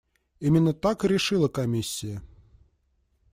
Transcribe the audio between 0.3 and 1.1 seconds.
Именно так и